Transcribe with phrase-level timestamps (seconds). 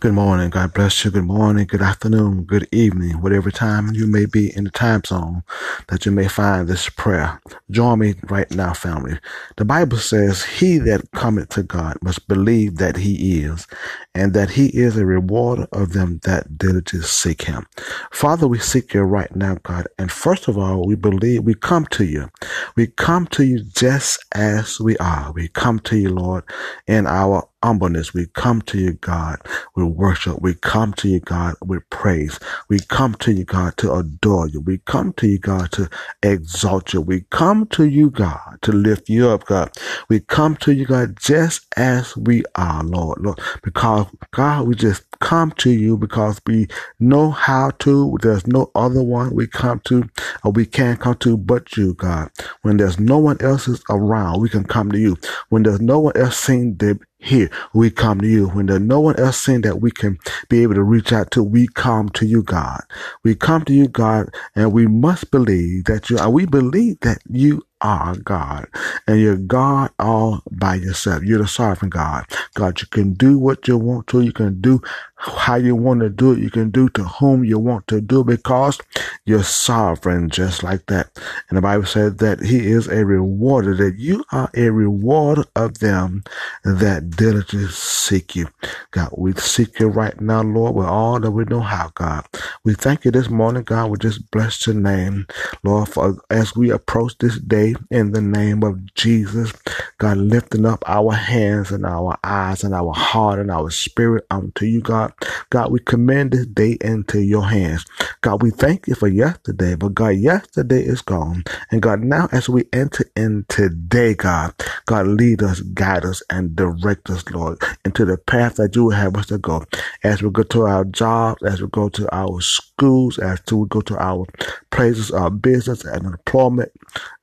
[0.00, 0.50] Good morning.
[0.50, 1.10] God bless you.
[1.10, 1.66] Good morning.
[1.66, 2.44] Good afternoon.
[2.44, 3.22] Good evening.
[3.22, 5.42] Whatever time you may be in the time zone
[5.88, 7.40] that you may find this prayer.
[7.70, 9.18] Join me right now, family.
[9.56, 13.66] The Bible says, He that cometh to God must believe that He is,
[14.14, 17.66] and that He is a rewarder of them that diligently seek Him.
[18.12, 19.88] Father, we seek you right now, God.
[19.98, 22.30] And first of all, we believe we come to you.
[22.76, 25.32] We come to you just as we are.
[25.32, 26.44] We come to you, Lord,
[26.86, 28.14] in our humbleness.
[28.14, 29.38] We come to you, God,
[29.78, 30.42] with worship.
[30.42, 32.38] We come to you, God, with praise.
[32.68, 34.60] We come to you, God, to adore you.
[34.60, 35.88] We come to you, God, to
[36.22, 37.00] exalt you.
[37.00, 39.72] We come to you, God, to lift you up, God.
[40.08, 45.04] We come to you, God, just as we are, Lord, Lord, because God, we just
[45.20, 46.68] come to you because we
[47.00, 48.18] know how to.
[48.22, 50.08] There's no other one we come to
[50.44, 52.30] or we can't come to but you, God.
[52.62, 55.16] When there's no one else is around, we can come to you.
[55.50, 59.00] When there's no one else seen the here we come to you when there's no
[59.00, 60.18] one else saying that we can
[60.48, 61.42] be able to reach out to.
[61.42, 62.82] We come to you god.
[63.24, 66.30] We come to you god and we must believe that you are.
[66.30, 68.66] We believe that you are God
[69.06, 71.22] and you're God all by yourself.
[71.22, 72.26] You're the sovereign God.
[72.54, 74.20] God, you can do what you want to.
[74.20, 74.82] You can do
[75.16, 76.38] how you want to do it.
[76.38, 78.78] You can do to whom you want to do because
[79.24, 81.10] you're sovereign just like that.
[81.48, 85.78] And the Bible says that he is a rewarder, that you are a rewarder of
[85.80, 86.22] them
[86.64, 88.48] that diligently seek you.
[88.92, 92.26] God, we seek you right now, Lord, with all that we know how, God.
[92.64, 93.90] We thank you this morning, God.
[93.90, 95.26] We just bless your name,
[95.64, 99.52] Lord, for as we approach this day in the name of Jesus,
[99.98, 104.66] God, lifting up our hands and our eyes and our heart and our spirit unto
[104.66, 105.12] you, God.
[105.50, 107.84] God, we commend this day into your hands.
[108.20, 111.44] God, we thank you for yesterday, but God, yesterday is gone.
[111.70, 114.54] And God, now as we enter in today, God,
[114.86, 119.16] God, lead us, guide us, and direct us, Lord, into the path that you have
[119.16, 119.64] us to go.
[120.04, 123.80] As we go to our jobs, as we go to our schools, as we go
[123.82, 124.26] to our
[124.70, 126.72] places of business and employment,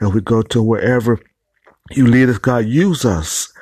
[0.00, 1.20] as we go to wherever
[1.92, 3.52] you lead us, God, use us.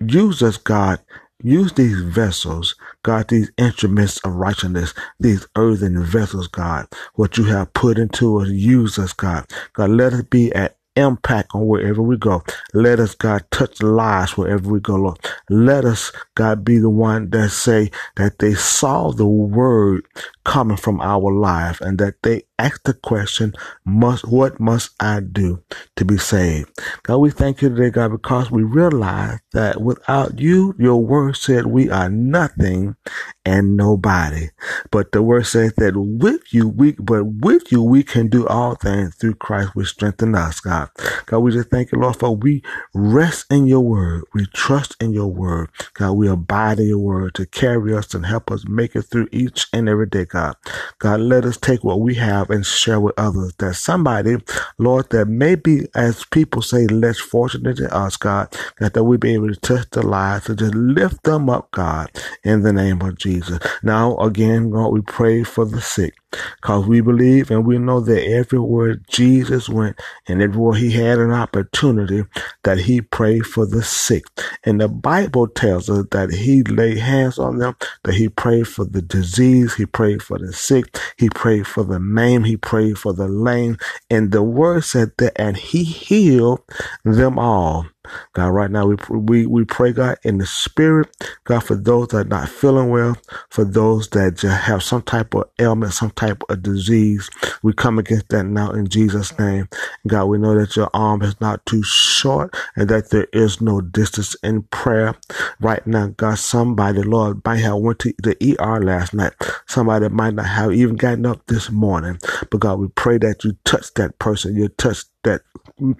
[0.00, 1.00] Use us, God,
[1.42, 7.74] Use these vessels, God, these instruments of righteousness, these earthen vessels, God, what you have
[7.74, 8.48] put into us.
[8.48, 9.44] Use us, God.
[9.74, 12.42] God, let us be at impact on wherever we go.
[12.72, 15.18] Let us, God, touch lives wherever we go, Lord.
[15.50, 20.06] Let us, God, be the one that say that they saw the word
[20.44, 25.62] coming from our life and that they ask the question, must, what must I do
[25.96, 26.70] to be saved?
[27.02, 31.66] God, we thank you today, God, because we realize that without you, your word said
[31.66, 32.96] we are nothing
[33.44, 34.48] and nobody.
[34.90, 38.74] But the word says that with you, we, but with you, we can do all
[38.76, 40.90] things through Christ, which strengthen us, God.
[41.26, 42.62] God, we just thank you, Lord, for we
[42.94, 44.24] rest in your word.
[44.34, 45.70] We trust in your word.
[45.94, 49.28] God, we abide in your word to carry us and help us make it through
[49.32, 50.56] each and every day, God.
[50.98, 53.54] God, let us take what we have and share with others.
[53.58, 54.36] That somebody,
[54.78, 59.16] Lord, that may be, as people say, less fortunate than us, God, that, that we
[59.16, 62.10] be able to touch the lives to just lift them up, God,
[62.42, 63.60] in the name of Jesus.
[63.82, 66.14] Now, again, God, we pray for the sick.
[66.56, 71.30] Because we believe and we know that everywhere Jesus went and everywhere he had an
[71.30, 72.24] opportunity
[72.64, 74.24] that he prayed for the sick.
[74.64, 78.84] And the Bible tells us that he laid hands on them, that he prayed for
[78.84, 83.12] the disease, he prayed for the sick, he prayed for the maimed, he prayed for
[83.12, 83.78] the lame.
[84.10, 86.60] And the word said that, and he healed
[87.04, 87.86] them all.
[88.34, 91.08] God, right now we we we pray, God, in the spirit,
[91.44, 93.16] God, for those that are not feeling well,
[93.48, 97.30] for those that have some type of ailment, some type of disease,
[97.62, 99.68] we come against that now in Jesus' name.
[100.06, 103.80] God, we know that your arm is not too short and that there is no
[103.80, 105.14] distance in prayer.
[105.60, 109.32] Right now, God, somebody, Lord, might have went to the ER last night.
[109.66, 112.18] Somebody might not have even gotten up this morning.
[112.50, 115.42] But God, we pray that you touch that person, you touch that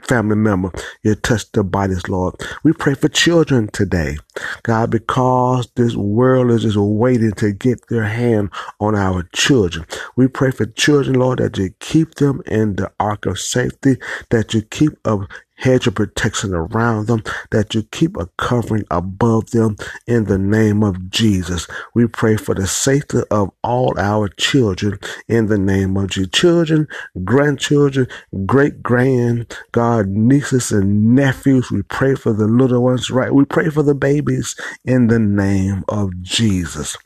[0.02, 0.70] family member.
[1.02, 2.34] You touch their bodies, Lord.
[2.62, 4.16] We pray for children today,
[4.62, 8.50] God, because this world is just waiting to get their hand
[8.80, 9.86] on our children.
[10.16, 13.96] We pray for children, Lord, that you keep them in the ark of safety,
[14.30, 19.50] that you keep a hedge of protection around them, that you keep a covering above
[19.50, 21.66] them in the name of Jesus.
[21.94, 24.98] We pray for the safety of all our children
[25.28, 26.30] in the name of Jesus.
[26.32, 26.88] Children,
[27.24, 28.06] grandchildren,
[28.46, 31.70] great grand, God, nieces and nephews.
[31.70, 33.32] We pray for the little ones, right?
[33.32, 36.96] We pray for the babies in the name of Jesus.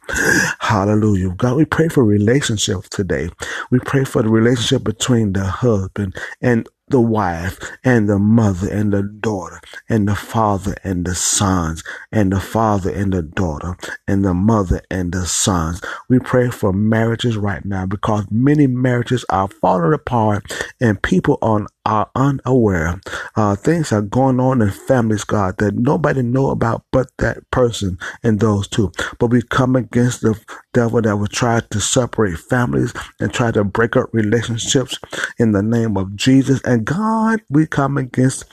[0.60, 1.30] Hallelujah.
[1.30, 3.28] God, we pray for relationships today.
[3.70, 8.92] We pray for the relationship between the husband and the wife and the mother and
[8.92, 11.82] the daughter and the father and the sons
[12.12, 13.76] and the father and the daughter
[14.06, 15.80] and the mother and the sons.
[16.08, 21.66] We pray for marriages right now because many marriages are falling apart and people on
[21.88, 23.00] are unaware.
[23.36, 27.98] Uh, things are going on in families, God, that nobody know about but that person
[28.22, 28.92] and those two.
[29.18, 30.38] But we come against the
[30.74, 34.98] devil that will try to separate families and try to break up relationships
[35.38, 36.60] in the name of Jesus.
[36.62, 38.44] And God, we come against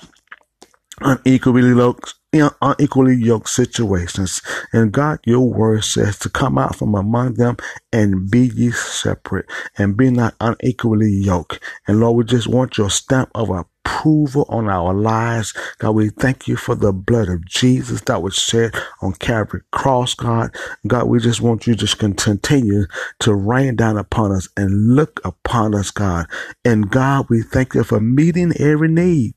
[1.01, 1.73] unequally
[2.35, 4.41] yoked, unequally yoked situations.
[4.73, 7.57] And God, your word says to come out from among them
[7.91, 9.45] and be ye separate
[9.77, 11.59] and be not unequally yoked.
[11.87, 15.53] And Lord, we just want your stamp of approval on our lives.
[15.79, 20.13] God, we thank you for the blood of Jesus that was shed on Calvary cross,
[20.13, 20.55] God.
[20.87, 22.85] God, we just want you to continue
[23.19, 26.27] to rain down upon us and look upon us, God.
[26.63, 29.33] And God, we thank you for meeting every need.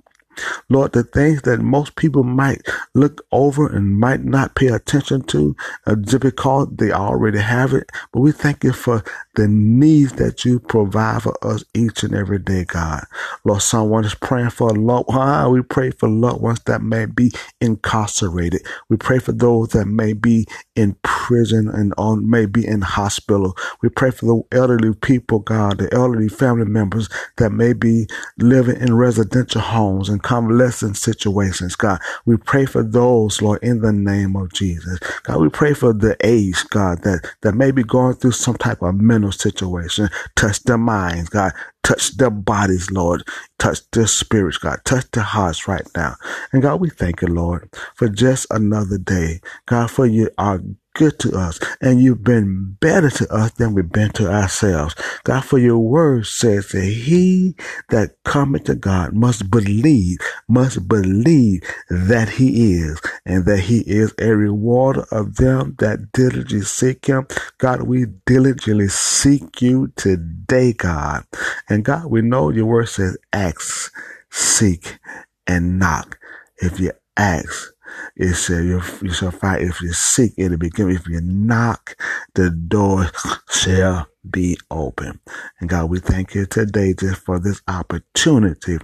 [0.68, 2.62] Lord, the things that most people might
[2.94, 5.56] look over and might not pay attention to
[5.86, 7.90] uh, just because they already have it.
[8.12, 9.02] But we thank you for
[9.36, 13.04] the needs that you provide for us each and every day, God.
[13.44, 15.52] Lord, someone is praying for a loved one.
[15.52, 18.62] We pray for loved ones that may be incarcerated.
[18.88, 20.46] We pray for those that may be
[20.76, 23.56] in prison and on may be in hospital.
[23.82, 28.06] We pray for the elderly people, God, the elderly family members that may be
[28.38, 31.98] living in residential homes and convalescent situations, God.
[32.26, 34.98] We pray for those, Lord, in the name of Jesus.
[35.22, 38.82] God, we pray for the age, God, that, that may be going through some type
[38.82, 40.10] of mental situation.
[40.36, 41.52] Touch their minds, God.
[41.82, 43.22] Touch their bodies, Lord.
[43.58, 44.80] Touch their spirits, God.
[44.84, 46.16] Touch their hearts right now.
[46.52, 49.40] And God, we thank you, Lord, for just another day.
[49.64, 50.60] God, for you are
[50.98, 54.96] good to us and you've been better to us than we've been to ourselves.
[55.22, 57.54] God, for your word says that he
[57.90, 60.18] that cometh to God must believe,
[60.48, 66.62] must believe that he is and that he is a rewarder of them that diligently
[66.62, 67.28] seek him.
[67.58, 71.24] God, we diligently seek you today, God.
[71.68, 73.92] And God, we know your word says ask,
[74.30, 74.98] seek,
[75.46, 76.18] and knock.
[76.58, 77.72] If you ask,
[78.16, 80.70] it said, you, you shall find if you seek, it'll be.
[80.76, 81.96] If you knock,
[82.34, 83.10] the door
[83.50, 85.20] shall be open.
[85.60, 88.78] And God, we thank you today just for this opportunity,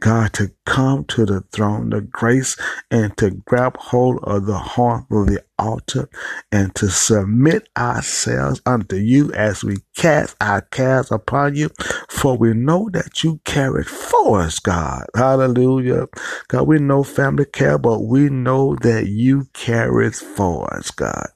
[0.00, 2.56] God, to come to the throne of grace
[2.90, 6.08] and to grab hold of the horn of the altar
[6.52, 11.70] and to submit ourselves unto you as we cast our cares upon you.
[12.08, 15.04] For we know that you carry for us, God.
[15.14, 16.06] Hallelujah.
[16.48, 21.28] God, we know family care, but we know that you carry for us, God.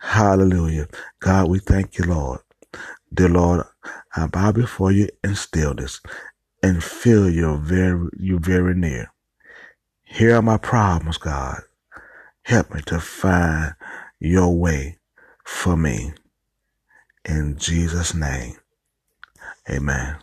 [0.00, 0.88] Hallelujah.
[1.20, 2.40] God, we thank you, Lord.
[3.12, 3.66] Dear Lord,
[4.16, 6.00] I bow before you in stillness
[6.62, 9.12] and feel you very, you very near.
[10.04, 11.60] Here are my problems, God.
[12.44, 13.74] Help me to find
[14.18, 14.98] your way
[15.44, 16.14] for me.
[17.24, 18.56] In Jesus' name,
[19.68, 20.16] amen.